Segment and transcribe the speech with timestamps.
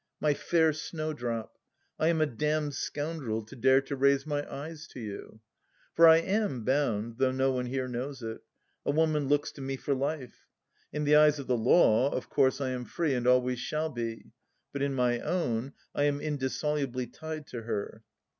[0.19, 1.59] My fair snowdrop!
[1.99, 5.41] I am a damned scoundrel, to dare to raise my eyes to you."
[5.95, 8.41] For I am bound, though no one here knows it.
[8.83, 10.47] A woman looks to me for life.
[10.91, 14.31] In the eyes of the law, of course I am free, and always shall be,
[14.73, 18.03] but in my own I am indissolubly tied to her.